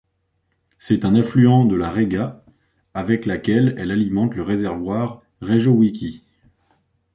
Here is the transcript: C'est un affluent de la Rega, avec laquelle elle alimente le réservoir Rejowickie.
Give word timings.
C'est 0.79 1.05
un 1.05 1.13
affluent 1.15 1.63
de 1.65 1.75
la 1.75 1.91
Rega, 1.91 2.43
avec 2.95 3.27
laquelle 3.27 3.75
elle 3.77 3.91
alimente 3.91 4.33
le 4.33 4.41
réservoir 4.41 5.21
Rejowickie. 5.41 6.23